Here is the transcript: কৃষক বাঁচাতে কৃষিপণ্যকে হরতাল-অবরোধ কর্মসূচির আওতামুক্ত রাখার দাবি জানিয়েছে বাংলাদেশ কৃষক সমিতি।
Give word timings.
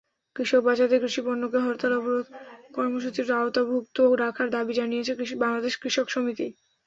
কৃষক 0.35 0.61
বাঁচাতে 0.63 0.95
কৃষিপণ্যকে 0.99 1.59
হরতাল-অবরোধ 1.61 2.27
কর্মসূচির 2.73 3.27
আওতামুক্ত 3.35 3.97
রাখার 4.21 4.47
দাবি 4.55 4.73
জানিয়েছে 4.79 5.11
বাংলাদেশ 5.43 5.73
কৃষক 5.81 6.07
সমিতি। 6.09 6.47